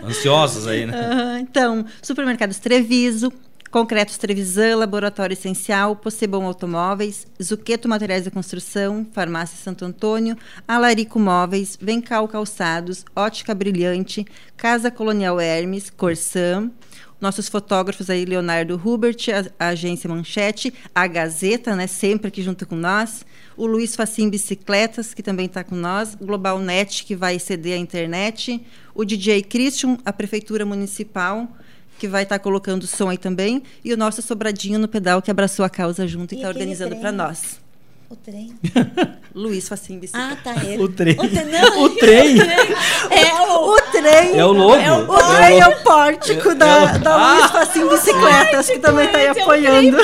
Ansiosos 0.05 0.67
aí, 0.67 0.87
né? 0.87 0.93
Uh, 1.13 1.39
então, 1.39 1.85
Supermercados 2.01 2.59
Treviso, 2.59 3.33
Concretos 3.73 4.19
Trevisan, 4.19 4.77
Laboratório 4.77 5.33
Essencial, 5.33 5.97
Possebon 5.97 6.45
Automóveis, 6.45 7.27
Zuqueto 7.43 7.89
Materiais 7.89 8.25
de 8.25 8.31
Construção, 8.31 9.07
Farmácia 9.15 9.57
Santo 9.57 9.83
Antônio, 9.83 10.37
Alarico 10.69 11.19
Móveis, 11.19 11.79
Vencal 11.81 12.29
Calçados, 12.29 13.03
Ótica 13.17 13.55
Brilhante, 13.55 14.27
Casa 14.59 14.91
Colonial 14.91 15.41
Hermes, 15.41 15.89
Corsã, 15.89 16.71
nossos 17.19 17.49
fotógrafos 17.49 18.11
aí, 18.11 18.27
Leonardo 18.27 18.75
Hubert, 18.75 19.29
a, 19.31 19.65
a, 19.65 19.69
agência 19.69 20.07
Manchete, 20.11 20.75
a 20.95 21.07
Gazeta, 21.07 21.75
né, 21.75 21.87
sempre 21.87 22.29
aqui 22.29 22.43
junto 22.43 22.67
com 22.67 22.77
nós, 22.77 23.25
o 23.57 23.65
Luiz 23.65 23.97
Facim 23.97 24.29
Bicicletas, 24.29 25.15
que 25.15 25.23
também 25.23 25.47
está 25.47 25.65
com 25.65 25.77
nós, 25.77 26.15
Global 26.15 26.59
Net, 26.59 27.05
que 27.05 27.17
vai 27.17 27.39
ceder 27.39 27.79
a 27.79 27.79
internet, 27.79 28.63
o 28.95 29.03
DJ 29.03 29.43
Christian, 29.43 29.97
a 30.05 30.13
Prefeitura 30.13 30.67
Municipal, 30.67 31.49
que 32.03 32.09
vai 32.09 32.25
estar 32.25 32.37
tá 32.37 32.43
colocando 32.43 32.85
som 32.85 33.11
aí 33.11 33.17
também, 33.17 33.63
e 33.85 33.95
o 33.95 33.97
nosso 33.97 34.21
Sobradinho 34.23 34.77
no 34.77 34.89
Pedal, 34.89 35.23
que 35.23 35.31
abraçou 35.31 35.65
a 35.65 35.71
causa 35.71 36.05
junto 36.05 36.35
e 36.35 36.37
está 36.37 36.49
organizando 36.49 36.97
para 36.97 37.13
nós. 37.13 37.62
O 38.13 38.17
trem. 38.17 38.53
Luiz 39.35 39.67
Facim 39.67 39.99
Bicicleta. 39.99 40.51
Ah, 40.51 40.55
tá 40.55 40.65
ele. 40.67 40.83
O 40.83 40.89
trem. 40.89 41.17
O, 41.19 41.27
te... 41.27 41.45
não, 41.45 41.81
o 41.83 41.89
trem. 41.97 42.37
É 42.39 43.35
o, 43.41 43.71
o 43.71 43.81
trem. 43.91 44.39
É 44.39 44.45
o 44.45 44.53
logo. 44.53 44.75
É 44.75 44.93
o, 44.93 45.11
o 45.11 45.17
trem 45.17 45.61
é 45.61 45.67
o 45.67 45.83
pórtico 45.83 46.51
é, 46.51 46.55
da, 46.55 46.67
é 46.67 46.97
o... 46.97 46.99
da 46.99 47.15
ah. 47.15 47.39
Luiz 47.39 47.51
Facim 47.51 47.89
Bicicletas, 47.89 48.69
que 48.69 48.79
também 48.81 49.07
está 49.07 49.17
aí 49.17 49.29
apoiando. 49.29 49.97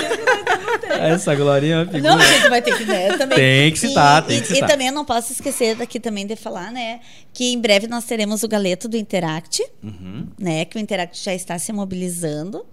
Essa 0.88 1.34
glorinha 1.34 1.86
é 1.92 2.00
Não, 2.00 2.16
a 2.16 2.24
gente 2.24 2.48
vai 2.48 2.62
ter 2.62 2.78
que 2.78 2.84
né, 2.86 3.14
também. 3.18 3.36
Tem 3.36 3.72
que 3.72 3.78
citar, 3.78 4.22
e, 4.22 4.26
tem 4.26 4.38
e, 4.38 4.40
que 4.40 4.46
citar. 4.46 4.68
E 4.70 4.72
também 4.72 4.86
eu 4.86 4.94
não 4.94 5.04
posso 5.04 5.30
esquecer 5.30 5.76
daqui 5.76 6.00
também 6.00 6.26
de 6.26 6.34
falar, 6.34 6.72
né, 6.72 7.00
que 7.34 7.52
em 7.52 7.60
breve 7.60 7.86
nós 7.88 8.04
teremos 8.04 8.42
o 8.42 8.48
galeto 8.48 8.88
do 8.88 8.96
Interact, 8.96 9.62
uhum. 9.84 10.28
né, 10.38 10.64
que 10.64 10.78
o 10.78 10.80
Interact 10.80 11.22
já 11.22 11.34
está 11.34 11.58
se 11.58 11.74
mobilizando 11.74 12.64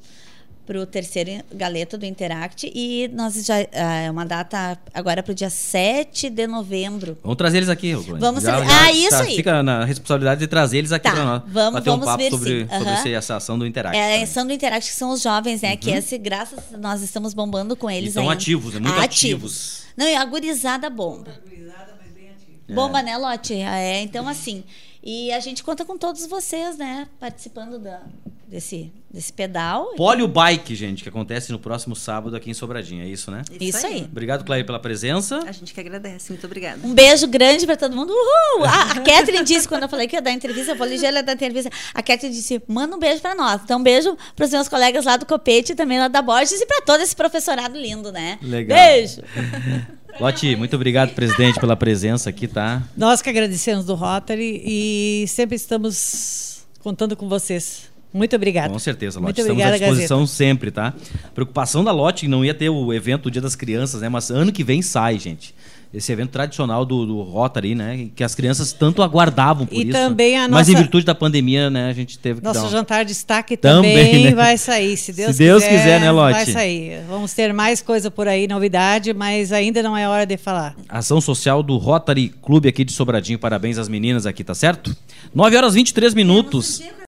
para 0.66 0.80
o 0.80 0.86
terceiro 0.86 1.44
galeto 1.54 1.98
do 1.98 2.06
Interact 2.06 2.72
e 2.74 3.08
nós 3.10 3.46
já 3.46 3.58
é 3.60 4.10
uma 4.10 4.26
data 4.26 4.78
agora 4.94 5.22
para 5.22 5.32
o 5.32 5.36
dia 5.36 5.50
7 5.50 6.30
de 6.30 6.48
novembro. 6.48 7.18
Vamos 7.22 7.38
trazer 7.38 7.58
eles 7.58 7.70
aqui, 7.70 7.94
Vamos 7.94 8.44
já, 8.44 8.64
já, 8.64 8.84
ah, 8.84 8.92
isso 8.92 9.10
tá, 9.10 9.22
aí. 9.22 9.36
Fica 9.36 9.64
na 9.64 9.86
responsabilidade 9.86 10.40
de 10.40 10.48
trazer 10.48 10.80
eles 10.80 10.92
aqui 10.92 11.04
tá, 11.04 11.14
para 11.14 11.26
nós. 11.26 11.44
Vamos, 11.48 11.74
bater 11.74 11.90
vamos 11.90 12.06
um 12.06 12.10
papo 12.10 12.24
ver 12.24 12.30
sobre, 12.32 12.68
sim. 12.68 12.94
sobre 12.96 13.12
essa 13.12 13.36
ação 13.36 13.60
do 13.60 13.66
Interact. 13.66 13.98
É, 13.98 14.20
a 14.20 14.24
ação 14.24 14.46
do 14.46 14.54
Interact 14.54 14.90
que 14.90 14.98
são 14.98 15.12
os 15.12 15.22
jovens, 15.22 15.62
né? 15.62 15.72
Uhum. 15.72 15.78
Que 15.78 15.92
esse, 15.92 16.18
graças 16.18 16.60
nós 16.80 17.02
estamos 17.02 17.34
bombando 17.34 17.76
com 17.76 17.90
eles. 17.90 18.10
Estão 18.10 18.30
ativos, 18.30 18.76
é 18.76 18.80
muito 18.80 19.00
ativos. 19.00 19.06
ativos. 19.06 19.86
Não, 19.96 20.08
e 20.08 20.16
a 20.16 20.26
gurizada 20.26 20.90
bomba. 20.90 21.40
Gurizada, 21.48 21.94
mas 22.02 22.12
bem 22.14 22.30
ativa. 22.30 22.74
Bomba, 22.74 23.00
é. 23.00 23.04
né, 23.04 23.18
Lote? 23.18 23.54
É, 23.54 24.02
então, 24.02 24.28
assim. 24.28 24.64
E 25.04 25.32
a 25.32 25.40
gente 25.40 25.64
conta 25.64 25.86
com 25.86 25.98
todos 25.98 26.26
vocês, 26.26 26.78
né? 26.78 27.08
Participando 27.20 27.78
da, 27.78 28.02
desse, 28.48 28.92
desse 29.12 29.34
pedal. 29.34 29.94
Polio 29.96 30.28
Bike, 30.28 30.76
gente, 30.76 31.04
que 31.04 31.10
acontece 31.10 31.52
no 31.52 31.60
próximo 31.60 31.96
sábado 31.96 32.36
aqui 32.36 32.50
em 32.50 32.54
Sobradinho. 32.54 33.04
É 33.04 33.08
isso, 33.08 33.32
né? 33.32 33.44
Isso, 33.52 33.78
isso 33.78 33.88
aí. 33.88 34.04
Obrigado, 34.04 34.46
Clay, 34.46 34.64
pela 34.64 34.80
presença. 34.80 35.40
A 35.48 35.52
gente 35.52 35.74
que 35.74 35.80
agradece. 35.80 36.32
Muito 36.32 36.46
obrigada. 36.46 36.80
Um 36.84 36.94
beijo 36.94 37.28
grande 37.28 37.66
para 37.66 37.76
todo 37.76 37.96
mundo. 37.96 38.12
Uhul! 38.12 38.66
A, 38.66 38.92
a 38.92 39.00
Catherine 39.02 39.44
disse, 39.44 39.68
quando 39.68 39.84
eu 39.84 39.90
falei 39.90 40.08
que 40.08 40.16
ia 40.16 40.22
dar 40.22 40.32
entrevista, 40.32 40.72
eu 40.72 40.76
vou 40.76 40.88
ligeira 40.88 41.22
da 41.24 41.34
entrevista. 41.34 41.70
A 41.94 42.02
Catherine 42.02 42.36
disse: 42.36 42.62
manda 42.68 42.96
um 42.96 43.00
beijo 43.00 43.22
para 43.22 43.36
nós. 43.36 43.62
Então, 43.64 43.80
um 43.80 43.84
beijo 43.84 44.18
para 44.36 44.46
os 44.46 44.52
meus 44.52 44.68
colegas 44.68 45.06
lá 45.06 45.18
do 45.18 45.26
Copete 45.26 45.76
também 45.76 46.00
lá 46.00 46.08
da 46.08 46.22
Borges 46.22 46.60
e 46.62 46.66
para 46.66 46.82
todo 46.82 47.02
esse 47.02 47.16
professorado 47.16 47.78
lindo, 47.78 48.12
né? 48.12 48.38
Legal. 48.42 48.78
Beijo! 48.78 49.22
Lote, 50.20 50.56
muito 50.56 50.76
obrigado, 50.76 51.14
presidente, 51.14 51.60
pela 51.60 51.76
presença 51.76 52.30
aqui, 52.30 52.48
tá? 52.48 52.82
Nós 52.96 53.22
que 53.22 53.30
agradecemos 53.30 53.84
do 53.84 53.96
Rotary 53.96 54.62
e 54.64 55.26
sempre 55.28 55.58
estamos 55.58 56.66
contando 56.80 57.18
com 57.18 57.28
vocês. 57.28 57.95
Muito 58.16 58.34
obrigada. 58.36 58.72
Com 58.72 58.80
certeza, 58.80 59.20
Lote. 59.20 59.26
Muito 59.26 59.42
Estamos 59.42 59.62
obrigada, 59.62 59.76
à 59.76 59.80
disposição 59.80 60.20
Gazeta. 60.20 60.38
sempre, 60.38 60.72
tá? 60.72 60.94
Preocupação 61.34 61.84
da 61.84 61.92
Lote 61.92 62.28
não 62.30 62.46
ia 62.46 62.54
ter 62.54 62.70
o 62.70 62.94
evento 62.94 63.24
do 63.24 63.32
Dia 63.32 63.42
das 63.42 63.56
Crianças, 63.56 64.00
né? 64.00 64.08
Mas 64.08 64.32
ano 64.32 64.54
que 64.54 64.64
vem 64.64 64.82
sai, 64.82 65.20
gente 65.20 65.54
esse 65.96 66.12
evento 66.12 66.32
tradicional 66.32 66.86
do, 66.86 67.06
do 67.06 67.22
Rotary, 67.22 67.74
né? 67.74 68.10
Que 68.14 68.24
as 68.24 68.36
crianças 68.36 68.74
tanto 68.74 69.02
aguardavam 69.02 69.66
por 69.66 69.76
e 69.76 69.84
isso. 69.84 69.92
Também 69.92 70.38
a 70.38 70.42
nossa, 70.42 70.60
Mas 70.60 70.70
em 70.70 70.76
virtude 70.76 71.06
da 71.06 71.16
pandemia, 71.16 71.70
né, 71.70 71.90
a 71.90 71.94
gente 71.94 72.20
teve 72.20 72.42
que 72.42 72.46
Nosso 72.46 72.62
dar 72.62 72.68
um... 72.68 72.70
jantar 72.70 73.06
de 73.06 73.14
destaque 73.14 73.56
também, 73.56 73.96
também 73.96 74.24
né? 74.26 74.36
vai 74.36 74.58
sair, 74.58 74.98
se 74.98 75.14
Deus, 75.14 75.32
se 75.32 75.44
Deus 75.44 75.64
quiser, 75.64 75.78
quiser, 75.78 76.02
né, 76.02 76.12
Lote? 76.12 76.34
Vai 76.34 76.46
sair. 76.46 77.02
Vamos 77.08 77.34
ter 77.34 77.54
mais 77.54 77.82
coisa 77.82 78.12
por 78.12 78.28
aí, 78.28 78.48
novidade, 78.48 79.14
mas 79.14 79.54
ainda 79.54 79.82
não 79.82 79.96
é 79.96 80.08
hora 80.08 80.26
de 80.26 80.36
falar. 80.36 80.76
Ação 80.90 81.22
social 81.22 81.64
do 81.64 81.78
Rotary 81.78 82.30
Clube 82.42 82.68
aqui 82.68 82.84
de 82.84 82.92
Sobradinho. 82.92 83.40
Parabéns 83.40 83.78
às 83.78 83.88
meninas 83.88 84.26
aqui, 84.26 84.44
tá 84.44 84.54
certo? 84.54 84.96
9 85.34 85.56
horas 85.56 85.74
e 85.74 85.78
23 85.78 86.14
minutos. 86.14 86.82